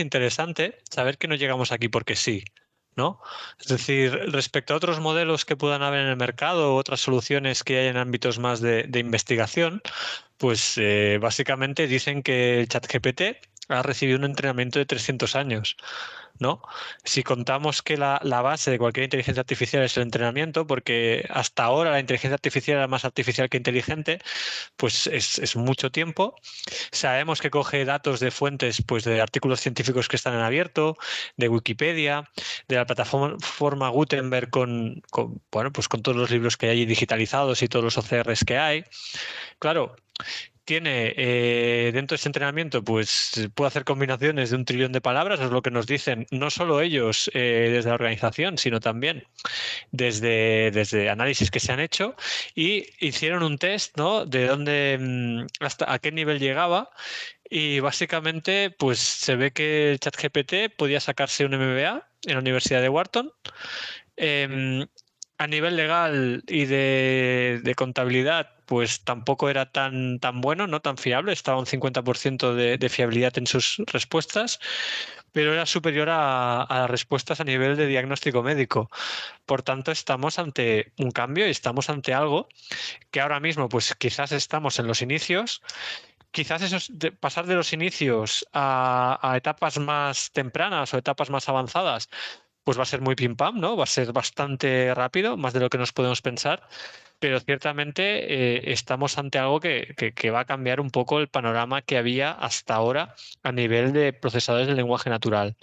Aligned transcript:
interesante 0.00 0.78
saber 0.90 1.18
que 1.18 1.28
no 1.28 1.34
llegamos 1.34 1.72
aquí 1.72 1.88
porque 1.88 2.16
sí. 2.16 2.44
¿no? 2.96 3.20
Es 3.60 3.68
decir, 3.68 4.10
respecto 4.32 4.74
a 4.74 4.76
otros 4.76 4.98
modelos 4.98 5.44
que 5.44 5.56
puedan 5.56 5.82
haber 5.82 6.00
en 6.00 6.08
el 6.08 6.16
mercado 6.16 6.74
o 6.74 6.76
otras 6.76 7.00
soluciones 7.00 7.62
que 7.62 7.78
hay 7.78 7.86
en 7.86 7.96
ámbitos 7.96 8.40
más 8.40 8.60
de, 8.60 8.90
investigación, 8.92 9.80
pues 10.36 10.76
eh, 10.78 11.18
básicamente 11.20 11.86
dicen 11.86 12.24
que 12.24 12.60
el 12.60 12.68
ChatGPT 12.68 13.22
ha 13.68 13.82
recibido 13.82 14.18
un 14.18 14.24
entrenamiento 14.24 14.78
de 14.78 14.86
300 14.86 15.36
años. 15.36 15.76
¿no? 16.38 16.62
Si 17.04 17.22
contamos 17.22 17.82
que 17.82 17.96
la, 17.96 18.20
base 18.22 18.70
de 18.70 18.78
cualquier 18.78 19.04
inteligencia 19.04 19.40
artificial 19.40 19.82
es 19.82 19.96
el 19.96 20.04
entrenamiento, 20.04 20.66
porque 20.66 21.26
hasta 21.30 21.64
ahora 21.64 21.90
la 21.90 22.00
inteligencia 22.00 22.34
artificial 22.34 22.78
era 22.78 22.86
más 22.86 23.04
artificial 23.04 23.48
que 23.48 23.56
inteligente, 23.56 24.20
pues 24.76 25.06
es, 25.08 25.56
mucho 25.56 25.90
tiempo. 25.90 26.36
Sabemos 26.92 27.40
que 27.40 27.50
coge 27.50 27.84
datos 27.84 28.20
de 28.20 28.30
fuentes, 28.30 28.82
pues 28.86 29.04
de 29.04 29.20
artículos 29.20 29.60
científicos 29.60 30.08
que 30.08 30.16
están 30.16 30.34
en 30.34 30.40
abierto, 30.40 30.96
de 31.36 31.48
Wikipedia, 31.48 32.30
de 32.68 32.76
la 32.76 32.86
plataforma 32.86 33.88
Gutenberg 33.88 34.50
con, 34.50 35.02
bueno, 35.50 35.72
pues 35.72 35.88
con 35.88 36.02
todos 36.02 36.16
los 36.16 36.30
libros 36.30 36.56
que 36.56 36.68
hay 36.68 36.86
digitalizados 36.86 37.62
y 37.62 37.68
todos 37.68 37.84
los 37.84 37.98
OCRs 37.98 38.44
que 38.44 38.58
hay. 38.58 38.84
Claro, 39.58 39.96
tiene 40.68 41.14
eh, 41.16 41.92
dentro 41.94 42.14
de 42.14 42.16
ese 42.16 42.28
entrenamiento, 42.28 42.84
pues 42.84 43.48
puede 43.54 43.68
hacer 43.68 43.84
combinaciones 43.84 44.50
de 44.50 44.56
un 44.56 44.66
trillón 44.66 44.92
de 44.92 45.00
palabras, 45.00 45.40
es 45.40 45.50
lo 45.50 45.62
que 45.62 45.70
nos 45.70 45.86
dicen 45.86 46.26
no 46.30 46.50
solo 46.50 46.82
ellos 46.82 47.30
eh, 47.32 47.70
desde 47.72 47.88
la 47.88 47.94
organización, 47.94 48.58
sino 48.58 48.78
también 48.78 49.24
desde, 49.92 50.70
desde 50.70 51.08
análisis 51.08 51.50
que 51.50 51.58
se 51.58 51.72
han 51.72 51.80
hecho 51.80 52.16
y 52.54 52.84
hicieron 53.00 53.42
un 53.44 53.56
test 53.56 53.96
¿no? 53.96 54.26
de 54.26 54.46
dónde, 54.46 54.98
mm, 55.00 55.46
hasta 55.60 55.90
a 55.90 55.98
qué 56.00 56.12
nivel 56.12 56.38
llegaba 56.38 56.90
y 57.48 57.80
básicamente 57.80 58.68
pues 58.68 58.98
se 58.98 59.36
ve 59.36 59.52
que 59.52 59.92
el 59.92 60.00
chat 60.00 60.16
GPT 60.22 60.76
podía 60.76 61.00
sacarse 61.00 61.46
un 61.46 61.54
MBA 61.54 62.06
en 62.26 62.32
la 62.34 62.40
Universidad 62.40 62.82
de 62.82 62.90
Wharton. 62.90 63.32
Em, 64.16 64.86
a 65.38 65.46
nivel 65.46 65.76
legal 65.76 66.42
y 66.48 66.66
de, 66.66 67.74
contabilidad, 67.76 68.50
pues 68.68 69.02
tampoco 69.02 69.48
era 69.48 69.72
tan, 69.72 70.20
tan 70.20 70.42
bueno, 70.42 70.66
no 70.66 70.80
tan 70.80 70.98
fiable, 70.98 71.32
estaba 71.32 71.58
un 71.58 71.64
50% 71.64 72.52
de, 72.54 72.88
fiabilidad 72.90 73.36
en 73.38 73.46
sus 73.46 73.78
respuestas, 73.86 74.60
pero 75.32 75.54
era 75.54 75.64
superior 75.64 76.08
a, 76.10 76.66
las 76.68 76.90
respuestas 76.90 77.40
a 77.40 77.44
nivel 77.44 77.76
de 77.76 77.86
diagnóstico 77.86 78.42
médico. 78.42 78.90
Por 79.46 79.62
tanto, 79.62 79.90
estamos 79.90 80.38
ante 80.38 80.92
un 80.98 81.10
cambio 81.12 81.46
y 81.46 81.50
estamos 81.50 81.88
ante 81.88 82.12
algo 82.12 82.48
que 83.10 83.22
ahora 83.22 83.40
mismo, 83.40 83.70
pues 83.70 83.94
quizás 83.94 84.32
estamos 84.32 84.78
en 84.78 84.86
los 84.86 85.00
inicios, 85.00 85.62
quizás 86.30 86.60
eso 86.60 86.76
pasar 87.20 87.46
de 87.46 87.54
los 87.54 87.72
inicios 87.72 88.46
a, 88.52 89.32
etapas 89.34 89.78
más 89.78 90.30
tempranas 90.32 90.92
o 90.92 90.98
etapas 90.98 91.30
más 91.30 91.48
avanzadas, 91.48 92.10
pues 92.64 92.78
va 92.78 92.82
a 92.82 92.86
ser 92.86 93.00
muy 93.00 93.14
pim 93.14 93.34
pam, 93.34 93.60
¿no? 93.60 93.78
Va 93.78 93.84
a 93.84 93.86
ser 93.86 94.12
bastante 94.12 94.92
rápido, 94.94 95.38
más 95.38 95.54
de 95.54 95.60
lo 95.60 95.70
que 95.70 95.78
nos 95.78 95.92
podemos 95.92 96.20
pensar, 96.20 96.68
pero 97.18 97.40
ciertamente 97.40 98.02
eh, 98.58 98.72
estamos 98.72 99.18
ante 99.18 99.38
algo 99.38 99.60
que, 99.60 100.30
va 100.30 100.40
a 100.40 100.44
cambiar 100.44 100.80
un 100.80 100.90
poco 100.90 101.18
el 101.18 101.28
panorama 101.28 101.82
que 101.82 101.96
había 101.96 102.32
hasta 102.32 102.74
ahora 102.74 103.14
a 103.42 103.52
nivel 103.52 103.92
de 103.92 104.12
procesadores 104.12 104.66
de 104.66 104.74
lenguaje 104.74 105.10
natural. 105.10 105.56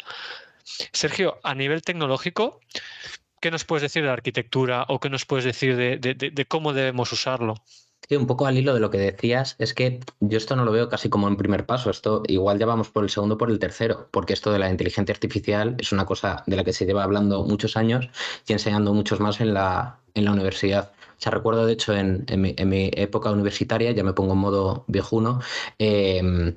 Sergio, 0.92 1.40
a 1.44 1.54
nivel 1.56 1.82
tecnológico, 1.82 2.60
¿qué 3.40 3.52
nos 3.52 3.66
puedes 3.66 3.84
decir 3.84 4.02
de 4.02 4.08
la 4.08 4.14
arquitectura 4.14 4.86
o 4.88 5.00
qué 5.00 5.10
nos 5.10 5.26
puedes 5.26 5.46
decir 5.46 5.76
de 5.76 6.46
cómo 6.48 6.74
debemos 6.74 7.12
usarlo? 7.12 7.56
Sí, 8.08 8.16
un 8.16 8.28
poco 8.28 8.46
al 8.46 8.56
hilo 8.56 8.76
de 8.76 8.80
lo 8.80 8.92
que 8.92 9.00
decías, 9.00 9.56
es 9.58 9.74
que 9.74 10.00
yo 10.20 10.38
esto 10.38 10.56
no 10.56 10.64
lo 10.64 10.72
veo 10.72 10.90
casi 10.90 11.10
como 11.10 11.28
en 11.28 11.38
primer 11.38 11.66
paso, 11.66 11.90
esto 11.90 12.22
igual 12.28 12.60
ya 12.60 12.68
vamos 12.68 12.90
por 12.90 13.04
el 13.04 13.10
segundo, 13.10 13.36
por 13.38 13.50
el 13.50 13.58
tercero, 13.58 14.10
porque 14.12 14.34
esto 14.34 14.52
de 14.52 14.60
la 14.60 14.70
inteligencia 14.70 15.12
artificial 15.12 15.76
es 15.80 15.92
una 15.92 16.06
cosa 16.06 16.44
de 16.46 16.56
la 16.56 16.64
que 16.64 16.72
se 16.72 16.86
lleva 16.86 17.04
hablando 17.04 17.44
muchos 17.46 17.76
años 17.78 18.08
y 18.48 18.54
enseñando 18.54 18.94
muchos 18.94 19.20
más 19.20 19.42
en 19.42 19.56
la, 19.56 19.98
en 20.14 20.26
la 20.26 20.34
universidad. 20.34 20.92
O 21.18 21.22
sea, 21.22 21.32
recuerdo 21.32 21.66
de 21.66 21.74
hecho 21.74 21.94
en, 21.96 22.26
mi, 22.38 22.92
época 22.94 23.32
universitaria, 23.32 23.92
ya 23.92 24.04
me 24.04 24.14
pongo 24.14 24.34
en 24.34 24.40
modo 24.40 24.86
viejuno, 24.88 25.40
em, 25.80 26.56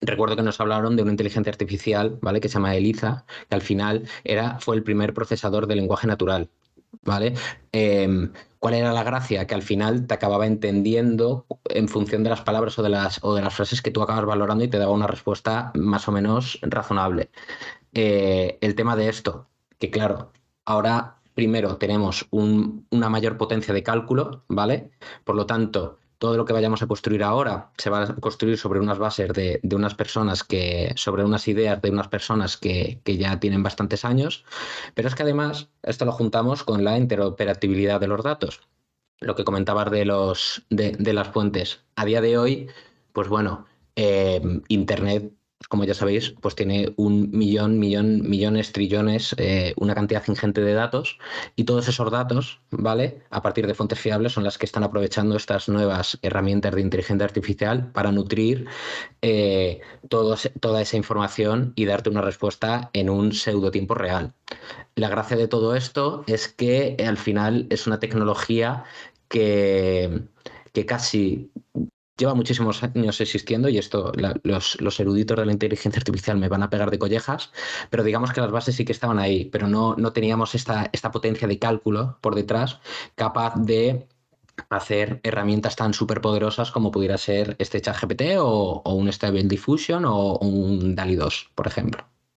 recuerdo 0.00 0.36
que 0.36 0.42
nos 0.42 0.60
hablaron 0.60 0.96
de 0.96 1.02
una 1.02 1.12
inteligencia 1.12 1.50
artificial, 1.50 2.18
¿vale? 2.22 2.40
Que 2.40 2.48
se 2.48 2.54
llama 2.54 2.74
ELIZA, 2.76 3.24
que 3.48 3.54
al 3.54 3.62
final 3.62 4.08
era, 4.24 4.58
fue 4.60 4.76
el 4.76 4.82
primer 4.82 5.14
procesador 5.14 5.66
de 5.66 5.76
lenguaje 5.76 6.06
natural. 6.06 6.50
¿vale? 7.02 7.34
Em, 7.72 8.32
¿Cuál 8.58 8.74
era 8.74 8.92
la 8.92 9.02
gracia? 9.02 9.46
Que 9.46 9.54
al 9.54 9.62
final 9.62 10.06
te 10.06 10.14
acababa 10.14 10.46
entendiendo 10.46 11.46
en 11.64 11.88
función 11.88 12.22
de 12.22 12.30
las 12.30 12.42
palabras 12.42 12.78
o 12.78 12.82
de 12.82 12.90
las, 12.90 13.18
o 13.22 13.34
de 13.34 13.42
las 13.42 13.54
frases 13.54 13.80
que 13.82 13.90
tú 13.90 14.02
acabas 14.02 14.24
valorando 14.26 14.64
y 14.64 14.68
te 14.68 14.78
daba 14.78 14.92
una 14.92 15.06
respuesta 15.06 15.72
más 15.74 16.08
o 16.08 16.12
menos 16.12 16.58
razonable. 16.62 17.30
Eh, 17.94 18.58
el 18.60 18.74
tema 18.74 18.96
de 18.96 19.08
esto, 19.08 19.48
que 19.78 19.90
claro, 19.90 20.32
ahora 20.64 21.19
primero 21.34 21.76
tenemos 21.76 22.26
una 22.30 23.08
mayor 23.08 23.36
potencia 23.36 23.74
de 23.74 23.82
cálculo, 23.82 24.44
¿vale? 24.48 24.90
Por 25.24 25.36
lo 25.36 25.46
tanto, 25.46 25.98
todo 26.20 26.36
lo 26.36 26.44
que 26.44 26.52
vayamos 26.52 26.82
a 26.82 26.86
construir 26.86 27.24
ahora 27.24 27.72
se 27.78 27.88
va 27.88 28.02
a 28.02 28.14
construir 28.16 28.58
sobre 28.58 28.78
unas 28.78 28.98
bases 28.98 29.32
de, 29.32 29.58
unas 29.74 29.94
personas 29.94 30.44
que, 30.44 30.92
sobre 30.96 31.24
unas 31.24 31.48
ideas 31.48 31.80
de 31.80 31.90
unas 31.90 32.08
personas 32.08 32.58
que, 32.58 33.00
ya 33.06 33.40
tienen 33.40 33.62
bastantes 33.62 34.04
años, 34.04 34.44
pero 34.94 35.08
es 35.08 35.14
que 35.14 35.22
además 35.22 35.70
esto 35.82 36.04
lo 36.04 36.12
juntamos 36.12 36.62
con 36.62 36.84
la 36.84 36.98
interoperabilidad 36.98 38.00
de 38.00 38.08
los 38.08 38.22
datos. 38.22 38.60
Lo 39.20 39.34
que 39.34 39.44
comentabas 39.44 39.90
de, 39.90 40.04
los, 40.04 40.62
de, 40.68 41.12
las 41.12 41.28
fuentes. 41.28 41.84
A 41.96 42.04
día 42.04 42.20
de 42.20 42.36
hoy, 42.36 42.68
pues 43.14 43.28
bueno, 43.28 43.64
eh, 43.96 44.42
Internet 44.68 45.32
como 45.68 45.84
ya 45.84 45.94
sabéis, 45.94 46.34
pues 46.40 46.54
tiene 46.54 46.92
un 46.96 47.30
millón, 47.30 47.78
millón, 47.78 48.28
millones, 48.28 48.72
trillones, 48.72 49.34
eh, 49.38 49.74
una 49.76 49.94
cantidad 49.94 50.22
ingente 50.26 50.62
de 50.62 50.72
datos 50.72 51.18
y 51.54 51.64
todos 51.64 51.86
esos 51.88 52.10
datos, 52.10 52.60
¿vale? 52.70 53.22
A 53.30 53.42
partir 53.42 53.66
de 53.66 53.74
fuentes 53.74 54.00
fiables 54.00 54.32
son 54.32 54.44
las 54.44 54.58
que 54.58 54.66
están 54.66 54.84
aprovechando 54.84 55.36
estas 55.36 55.68
nuevas 55.68 56.18
herramientas 56.22 56.74
de 56.74 56.80
inteligencia 56.80 57.24
artificial 57.24 57.92
para 57.92 58.10
nutrir 58.10 58.66
eh, 59.22 59.80
toda 60.08 60.80
esa 60.80 60.96
información 60.96 61.72
y 61.76 61.84
darte 61.84 62.10
una 62.10 62.22
respuesta 62.22 62.90
en 62.92 63.10
un 63.10 63.32
pseudo 63.32 63.70
tiempo 63.70 63.94
real. 63.94 64.32
La 64.94 65.08
gracia 65.08 65.36
de 65.36 65.46
todo 65.46 65.76
esto 65.76 66.24
es 66.26 66.48
que 66.48 66.96
al 67.06 67.16
final 67.16 67.66
es 67.70 67.86
una 67.86 68.00
tecnología 68.00 68.84
que, 69.28 70.22
que 70.72 70.86
casi 70.86 71.50
lleva 72.20 72.34
muchísimos 72.34 72.82
años 72.82 73.20
existiendo 73.20 73.68
y 73.68 73.78
esto 73.78 74.12
los, 74.42 75.00
eruditos 75.00 75.38
de 75.38 75.46
la 75.46 75.52
inteligencia 75.52 75.98
artificial 75.98 76.36
me 76.36 76.48
van 76.48 76.62
a 76.62 76.70
pegar 76.70 76.90
de 76.90 76.98
collejas, 76.98 77.50
pero 77.88 78.04
digamos 78.04 78.32
que 78.32 78.40
las 78.40 78.50
bases 78.50 78.76
sí 78.76 78.84
que 78.84 78.92
estaban 78.92 79.18
ahí, 79.18 79.46
pero 79.46 79.66
no, 79.66 79.96
no 79.96 80.12
teníamos 80.12 80.54
esta, 80.54 80.90
esta 80.92 81.10
potencia 81.10 81.48
de 81.48 81.58
cálculo 81.58 82.18
por 82.20 82.34
detrás 82.34 82.78
capaz 83.14 83.54
de 83.56 84.06
hacer 84.68 85.20
herramientas 85.22 85.76
tan 85.76 85.94
súper 85.94 86.20
poderosas 86.20 86.70
como 86.70 86.90
pudiera 86.90 87.16
ser 87.16 87.56
este 87.58 87.80
ChatGPT 87.80 88.22
o, 88.38 88.82
o 88.84 88.94
un 88.94 89.10
Stable 89.10 89.44
Diffusion 89.44 90.04
o 90.04 90.36
un 90.38 90.94
DALI 90.94 91.16
2, 91.16 91.50
por 91.54 91.66
ejemplo. 91.66 92.04